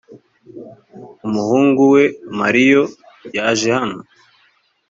umuhungu 1.27 1.81
we 1.93 2.03
mario 2.39 2.81
yaje 3.37 3.69
hano 3.77 3.99